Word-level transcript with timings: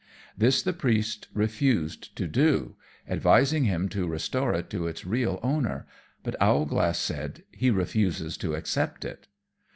This 0.35 0.63
the 0.63 0.73
Priest 0.73 1.27
refused 1.31 2.15
to 2.15 2.25
do, 2.27 2.75
advising 3.07 3.65
him 3.65 3.87
to 3.89 4.07
restore 4.07 4.51
it 4.55 4.67
to 4.71 4.87
its 4.87 5.05
real 5.05 5.39
owner; 5.43 5.85
but 6.23 6.35
Owlglass 6.41 6.97
said, 6.97 7.43
"He 7.51 7.69
refuses 7.69 8.35
to 8.37 8.55
accept 8.55 9.05
it." 9.05 9.27